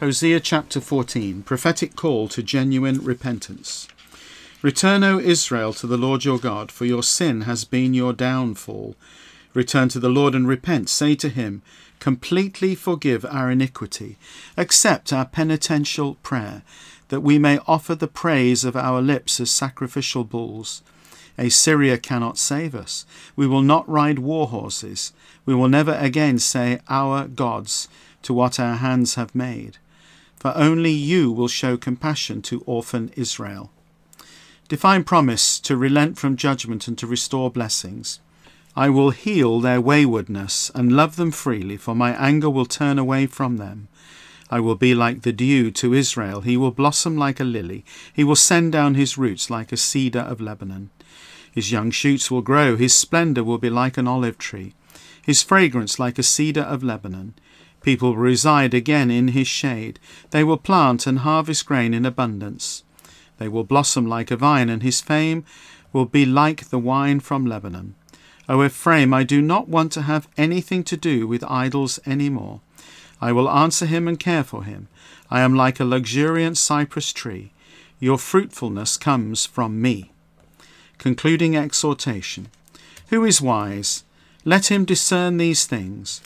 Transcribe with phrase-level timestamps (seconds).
[0.00, 3.86] Hosea chapter 14 Prophetic call to genuine repentance.
[4.62, 8.96] Return, O Israel, to the Lord your God, for your sin has been your downfall.
[9.52, 10.88] Return to the Lord and repent.
[10.88, 11.60] Say to him,
[11.98, 14.16] Completely forgive our iniquity.
[14.56, 16.62] Accept our penitential prayer,
[17.08, 20.82] that we may offer the praise of our lips as sacrificial bulls.
[21.36, 23.04] Assyria cannot save us.
[23.36, 25.12] We will not ride war horses.
[25.44, 27.86] We will never again say, Our gods,
[28.22, 29.76] to what our hands have made
[30.40, 33.70] for only you will show compassion to orphan Israel.
[34.68, 38.18] Divine promise to relent from judgment and to restore blessings.
[38.74, 43.26] I will heal their waywardness and love them freely, for my anger will turn away
[43.26, 43.88] from them.
[44.48, 46.40] I will be like the dew to Israel.
[46.40, 47.84] He will blossom like a lily.
[48.12, 50.90] He will send down his roots like a cedar of Lebanon.
[51.52, 52.76] His young shoots will grow.
[52.76, 54.72] His splendour will be like an olive tree.
[55.22, 57.34] His fragrance like a cedar of Lebanon.
[57.82, 59.98] People will reside again in his shade.
[60.30, 62.84] They will plant and harvest grain in abundance.
[63.38, 65.44] They will blossom like a vine, and his fame
[65.92, 67.94] will be like the wine from Lebanon.
[68.48, 72.60] O Ephraim, I do not want to have anything to do with idols any more.
[73.20, 74.88] I will answer him and care for him.
[75.30, 77.52] I am like a luxuriant cypress tree.
[77.98, 80.12] Your fruitfulness comes from me.
[80.98, 82.48] Concluding exhortation
[83.08, 84.04] Who is wise?
[84.44, 86.20] Let him discern these things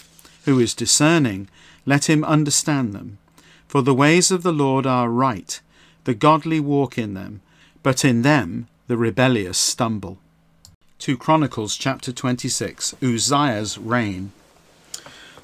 [0.44, 1.48] who is discerning,
[1.86, 3.18] let him understand them.
[3.66, 5.60] For the ways of the Lord are right,
[6.04, 7.40] the godly walk in them,
[7.82, 10.18] but in them the rebellious stumble.
[10.98, 14.32] 2 Chronicles chapter 26 Uzziah's reign.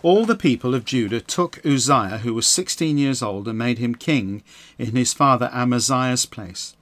[0.03, 3.95] All the people of Judah took Uzziah, who was sixteen years old, and made him
[3.95, 4.43] king
[4.79, 6.75] in his father Amaziah's place.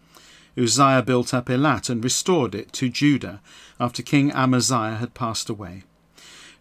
[0.57, 3.41] Uzziah built up Elath and restored it to Judah
[3.81, 5.83] after King Amaziah had passed away.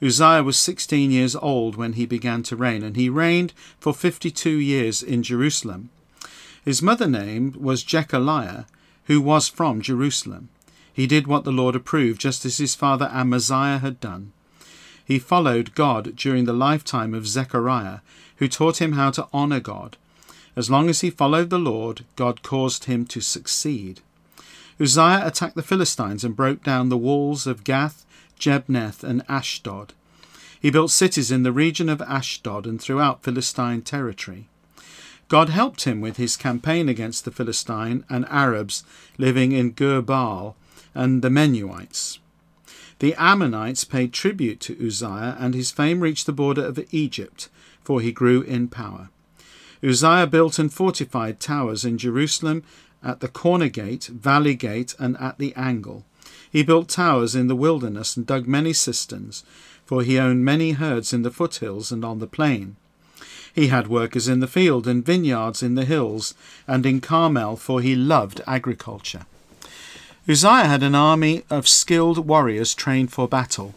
[0.02, 4.30] Uzziah was sixteen years old when he began to reign, and he reigned for fifty
[4.30, 5.90] two years in Jerusalem.
[6.64, 8.66] His mother name was Jecholiah,
[9.06, 10.50] who was from Jerusalem.
[10.94, 14.34] He did what the Lord approved, just as his father Amaziah had done.
[15.06, 18.00] He followed God during the lifetime of Zechariah,
[18.38, 19.96] who taught him how to honour God.
[20.56, 24.02] As long as he followed the Lord, God caused him to succeed.
[24.80, 28.06] Uzziah attacked the Philistines and broke down the walls of Gath
[28.40, 29.94] Jabneh, and Ashdod.
[30.59, 34.48] He built cities in the region of Ashdod and throughout Philistine territory.
[35.28, 38.84] God helped him with his campaign against the Philistine and Arabs
[39.18, 40.56] living in Gur Baal
[40.96, 42.20] and the Meunites.
[43.00, 47.50] The Ammonites paid tribute to Uzziah, and his fame reached the border of Egypt,
[47.84, 49.09] for he grew in power.
[49.84, 52.64] Uzziah built and fortified towers in Jerusalem
[53.04, 56.06] at the corner gate, valley gate, and at the angle.
[56.52, 59.44] He built towers in the wilderness and dug many cisterns,
[59.85, 62.75] for he owned many herds in the foothills and on the plain.
[63.53, 66.36] He had workers in the field and vineyards in the hills
[66.68, 69.25] and in Carmel, for he loved agriculture.
[70.30, 73.74] Uzziah had an army of skilled warriors trained for battle.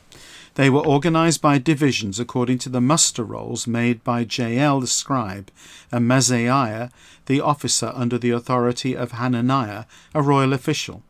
[0.57, 5.51] They were organized by divisions according to the muster rolls made by Jeiel the scribe
[5.93, 6.91] and Maaseiah
[7.27, 11.03] the officer under the authority of Hananiah, a royal official.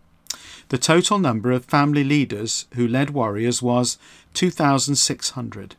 [0.71, 3.99] The total number of family leaders who led warriors was
[4.35, 5.75] 2,600.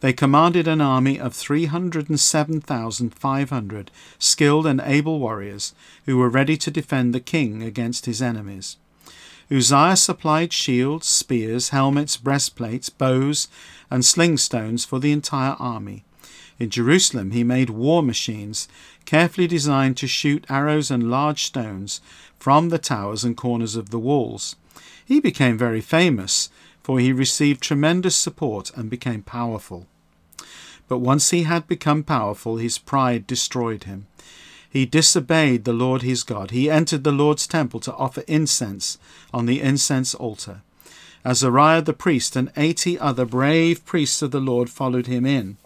[0.00, 5.74] They commanded an army of 307,500 skilled and able warriors
[6.06, 8.78] who were ready to defend the king against his enemies.
[9.48, 13.46] Uzziah supplied shields, spears, helmets, breastplates, bows,
[13.92, 16.02] and sling stones for the entire army.
[16.58, 18.66] In Jerusalem, he made war machines
[19.06, 22.00] carefully designed to shoot arrows and large stones
[22.38, 24.56] from the towers and corners of the walls.
[25.04, 26.50] He became very famous,
[26.82, 29.86] for he received tremendous support and became powerful.
[30.88, 34.06] But once he had become powerful, his pride destroyed him.
[34.68, 36.50] He disobeyed the Lord his God.
[36.50, 38.98] He entered the Lord's temple to offer incense
[39.32, 40.62] on the incense altar.
[41.24, 45.56] Azariah the priest and eighty other brave priests of the Lord followed him in.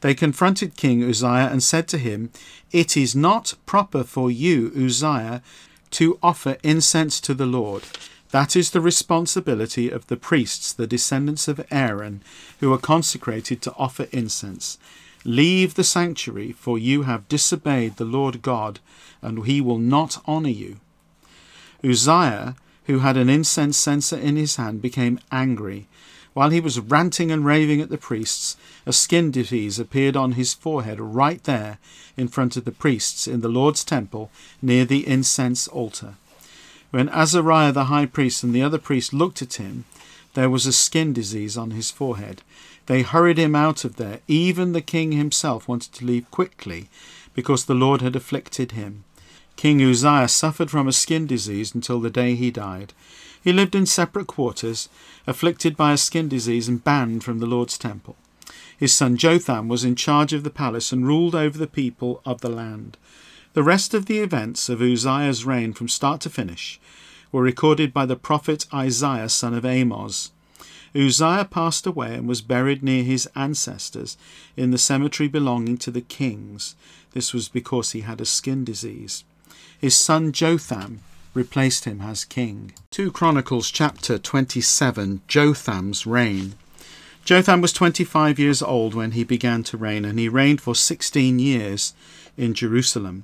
[0.00, 2.30] They confronted King Uzziah and said to him,
[2.70, 5.42] It is not proper for you, Uzziah,
[5.90, 7.84] to offer incense to the Lord.
[8.30, 12.22] That is the responsibility of the priests, the descendants of Aaron,
[12.60, 14.78] who are consecrated to offer incense.
[15.24, 18.80] Leave the sanctuary, for you have disobeyed the Lord God,
[19.22, 20.76] and he will not honour you.
[21.82, 25.88] Uzziah, who had an incense censer in his hand, became angry.
[26.38, 28.56] While he was ranting and raving at the priests,
[28.86, 31.78] a skin disease appeared on his forehead right there
[32.16, 34.30] in front of the priests in the Lord's temple
[34.62, 36.14] near the incense altar.
[36.92, 39.84] When Azariah the high priest and the other priests looked at him,
[40.34, 42.42] there was a skin disease on his forehead.
[42.86, 44.20] They hurried him out of there.
[44.28, 46.88] Even the king himself wanted to leave quickly
[47.34, 49.02] because the Lord had afflicted him.
[49.58, 52.94] King Uzziah suffered from a skin disease until the day he died.
[53.42, 54.88] He lived in separate quarters,
[55.26, 58.14] afflicted by a skin disease and banned from the Lord's temple.
[58.76, 62.40] His son Jotham was in charge of the palace and ruled over the people of
[62.40, 62.96] the land.
[63.54, 66.78] The rest of the events of Uzziah's reign from start to finish
[67.32, 70.30] were recorded by the prophet Isaiah, son of Amos.
[70.94, 74.16] Uzziah passed away and was buried near his ancestors
[74.56, 76.76] in the cemetery belonging to the kings.
[77.10, 79.24] This was because he had a skin disease.
[79.78, 81.00] His son Jotham
[81.34, 82.72] replaced him as king.
[82.90, 86.54] 2 Chronicles chapter 27 Jotham's reign.
[87.24, 91.38] Jotham was 25 years old when he began to reign, and he reigned for 16
[91.38, 91.94] years
[92.36, 93.22] in Jerusalem.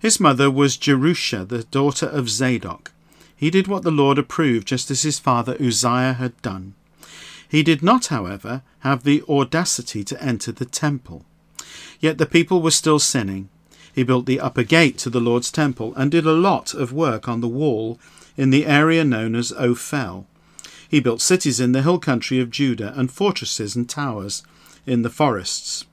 [0.00, 2.92] His mother was Jerusha, the daughter of Zadok.
[3.36, 6.74] He did what the Lord approved, just as his father Uzziah had done.
[7.46, 11.26] He did not, however, have the audacity to enter the temple.
[12.00, 13.50] Yet the people were still sinning.
[13.96, 17.30] He built the upper gate to the Lord's temple and did a lot of work
[17.30, 17.98] on the wall
[18.36, 20.26] in the area known as Ophel.
[20.86, 24.42] He built cities in the hill country of Judah and fortresses and towers
[24.84, 25.86] in the forests.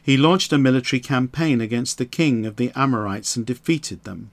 [0.00, 4.30] He launched a military campaign against the king of the Ammonites and defeated them.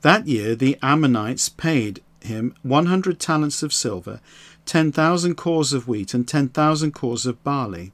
[0.00, 4.20] That year the Ammonites paid him 100 talents of silver,
[4.66, 7.92] 10,000 cors of wheat, and 10,000 cors of barley.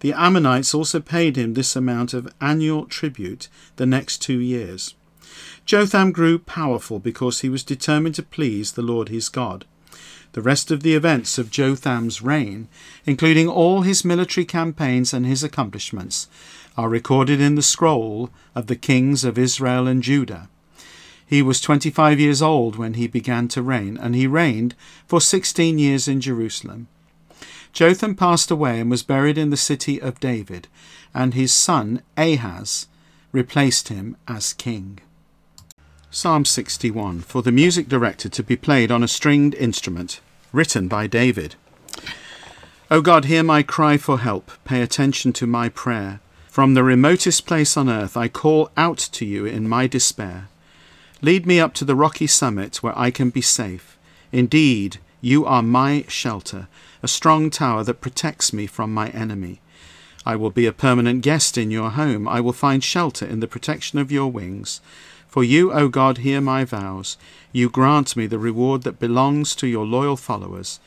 [0.00, 4.94] The Ammonites also paid him this amount of annual tribute the next two years.
[5.66, 9.66] Jotham grew powerful because he was determined to please the Lord his God.
[10.32, 12.68] The rest of the events of Jotham's reign,
[13.04, 16.28] including all his military campaigns and his accomplishments,
[16.76, 20.48] are recorded in the scroll of the kings of Israel and Judah.
[21.26, 24.74] He was 25 years old when he began to reign, and he reigned
[25.06, 26.88] for 16 years in Jerusalem.
[27.72, 30.68] Jotham passed away and was buried in the city of David,
[31.14, 32.86] and his son Ahaz
[33.32, 34.98] replaced him as king.
[36.10, 40.20] Psalm 61 For the music director to be played on a stringed instrument,
[40.52, 41.54] written by David.
[42.90, 44.50] O God, hear my cry for help.
[44.64, 46.18] Pay attention to my prayer.
[46.48, 50.48] From the remotest place on earth I call out to you in my despair.
[51.22, 53.96] Lead me up to the rocky summit where I can be safe.
[54.32, 56.68] Indeed, you are my shelter,
[57.02, 59.60] a strong tower that protects me from my enemy.
[60.24, 62.28] I will be a permanent guest in your home.
[62.28, 64.80] I will find shelter in the protection of your wings.
[65.28, 67.16] For you, O God, hear my vows.
[67.52, 70.80] You grant me the reward that belongs to your loyal followers.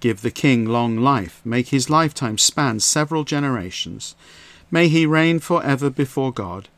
[0.00, 1.40] Give the king long life.
[1.44, 4.14] Make his lifetime span several generations.
[4.70, 6.68] May he reign for ever before God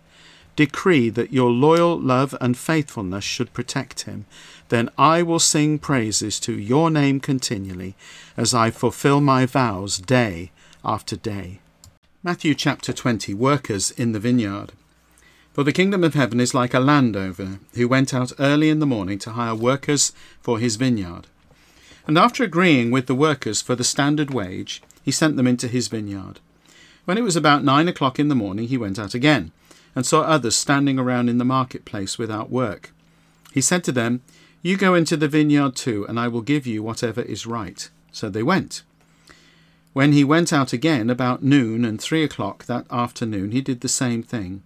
[0.57, 4.27] decree that your loyal love and faithfulness should protect him,
[4.73, 7.95] then I will sing praises to your name continually
[8.39, 10.51] as I fulfill my vows day
[10.83, 11.61] after day.
[12.23, 14.73] Matthew chapter 20 Workers in the vineyard.
[15.53, 18.87] For the kingdom of heaven is like a landowner who went out early in the
[18.87, 21.27] morning to hire workers for his vineyard.
[22.07, 25.89] And after agreeing with the workers for the standard wage, he sent them into his
[25.89, 26.41] vineyard.
[27.05, 29.53] When it was about nine o'clock in the morning, he went out again
[29.95, 32.91] and saw others standing around in the marketplace without work.
[33.53, 34.23] He said to them,
[34.63, 37.91] You go into the vineyard too, and I will give you whatever is right.
[38.13, 38.83] So they went.
[39.93, 43.89] When he went out again about noon and three o'clock that afternoon, he did the
[43.89, 44.63] same thing.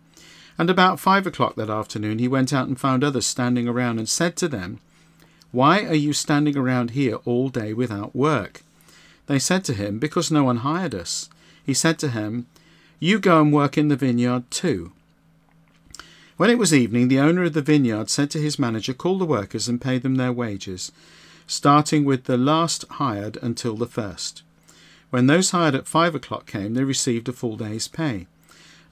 [0.59, 4.09] And about five o'clock that afternoon, he went out and found others standing around and
[4.09, 4.81] said to them,
[5.51, 8.63] Why are you standing around here all day without work?
[9.27, 11.29] They said to him, Because no one hired us.
[11.65, 12.47] He said to him,
[13.01, 14.93] You go and work in the vineyard too.
[16.37, 19.25] When it was evening, the owner of the vineyard said to his manager, Call the
[19.25, 20.93] workers and pay them their wages,
[21.47, 24.43] starting with the last hired until the first.
[25.09, 28.27] When those hired at five o'clock came, they received a full day's pay.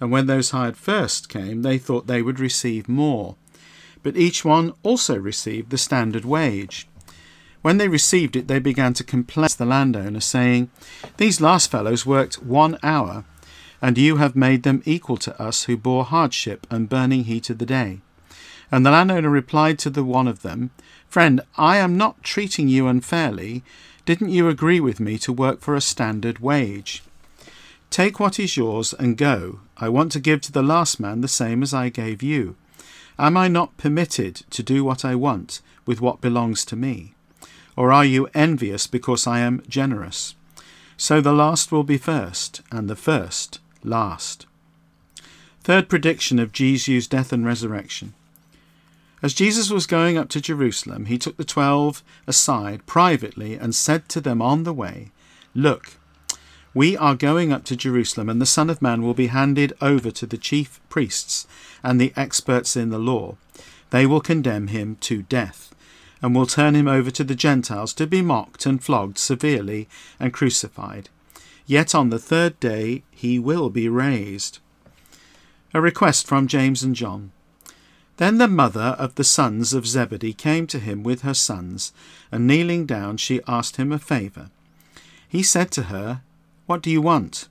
[0.00, 3.36] And when those hired first came, they thought they would receive more.
[4.02, 6.88] But each one also received the standard wage.
[7.60, 10.70] When they received it, they began to complain to the landowner, saying,
[11.18, 13.24] These last fellows worked one hour
[13.84, 17.58] and you have made them equal to us who bore hardship and burning heat of
[17.58, 18.00] the day.
[18.72, 20.70] And the landowner replied to the one of them,
[21.06, 23.62] Friend, I am not treating you unfairly.
[24.06, 27.02] Didn't you agree with me to work for a standard wage?
[27.90, 29.60] Take what is yours and go.
[29.76, 32.56] I want to give to the last man the same as I gave you.
[33.18, 37.12] Am I not permitted to do what I want with what belongs to me?
[37.76, 40.36] Or are you envious because I am generous?
[40.96, 44.46] So the last will be first, and the first last.
[45.62, 48.14] Third prediction of Jesus' death and resurrection.
[49.22, 54.08] As Jesus was going up to Jerusalem, he took the twelve aside privately and said
[54.10, 55.12] to them on the way,
[55.54, 55.96] Look,
[56.74, 60.10] We are going up to Jerusalem, and the Son of Man will be handed over
[60.10, 61.46] to the chief priests
[61.84, 63.36] and the experts in the law.
[63.90, 65.72] They will condemn him to death,
[66.20, 69.88] and will turn him over to the Gentiles to be mocked and flogged severely
[70.18, 71.08] and crucified.
[71.66, 74.58] Yet on the third day he will be raised.
[75.72, 77.32] A request from James and John.
[78.16, 81.92] Then the mother of the sons of Zebedee came to him with her sons,
[82.30, 84.50] and kneeling down she asked him a favour.
[85.28, 86.20] He said to her,
[86.66, 87.48] What do you want?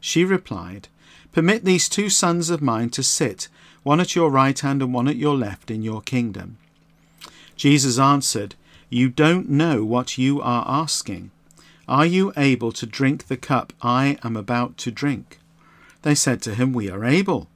[0.00, 0.88] She replied,
[1.32, 3.48] Permit these two sons of mine to sit,
[3.84, 6.58] one at your right hand and one at your left, in your kingdom.
[7.56, 8.54] Jesus answered,
[8.90, 11.30] You don't know what you are asking.
[11.88, 15.38] Are you able to drink the cup I am about to drink?
[16.02, 17.48] They said to him, We are able.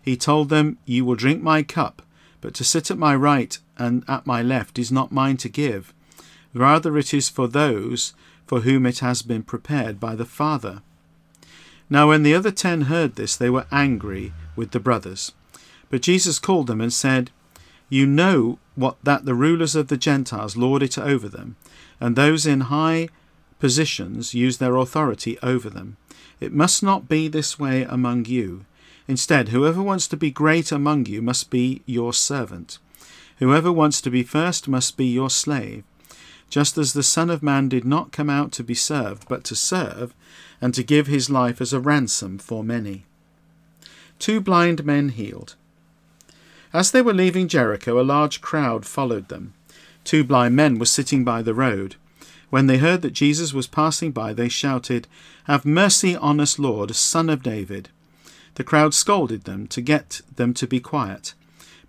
[0.00, 2.02] He told them, You will drink my cup,
[2.40, 5.92] but to sit at my right and at my left is not mine to give.
[6.54, 8.14] Rather it is for those
[8.46, 10.80] for whom it has been prepared by the Father.
[11.90, 15.32] Now when the other ten heard this, they were angry with the brothers.
[15.90, 17.30] But Jesus called them and said,
[17.88, 21.56] You know what that the rulers of the Gentiles lord it over them,
[22.00, 23.08] and those in high
[23.58, 25.96] positions use their authority over them.
[26.40, 28.64] It must not be this way among you.
[29.08, 32.78] Instead, whoever wants to be great among you must be your servant.
[33.38, 35.84] Whoever wants to be first must be your slave.
[36.48, 39.56] Just as the Son of Man did not come out to be served, but to
[39.56, 40.14] serve,
[40.60, 43.04] and to give his life as a ransom for many.
[44.18, 45.54] Two blind men healed.
[46.72, 49.54] As they were leaving Jericho, a large crowd followed them.
[50.04, 51.96] Two blind men were sitting by the road.
[52.50, 55.08] When they heard that Jesus was passing by, they shouted,
[55.44, 57.88] Have mercy on us, Lord, Son of David.
[58.54, 61.34] The crowd scolded them to get them to be quiet.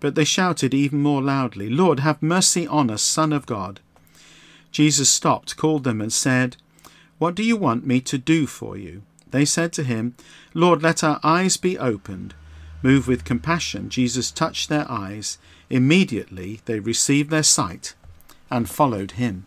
[0.00, 3.80] But they shouted even more loudly, Lord, have mercy on us, Son of God.
[4.70, 6.56] Jesus stopped, called them, and said,
[7.18, 9.02] What do you want me to do for you?
[9.30, 10.14] They said to him,
[10.54, 12.34] Lord, let our eyes be opened.
[12.82, 15.38] Moved with compassion, Jesus touched their eyes.
[15.68, 17.94] Immediately they received their sight
[18.50, 19.46] and followed him.